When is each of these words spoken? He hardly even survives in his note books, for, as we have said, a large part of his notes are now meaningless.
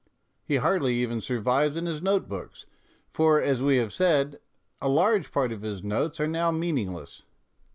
He 0.43 0.55
hardly 0.55 0.95
even 0.95 1.21
survives 1.21 1.75
in 1.75 1.85
his 1.85 2.01
note 2.01 2.27
books, 2.27 2.65
for, 3.13 3.39
as 3.39 3.61
we 3.61 3.77
have 3.77 3.93
said, 3.93 4.39
a 4.81 4.89
large 4.89 5.31
part 5.31 5.51
of 5.51 5.61
his 5.61 5.83
notes 5.83 6.19
are 6.19 6.25
now 6.27 6.49
meaningless. 6.49 7.21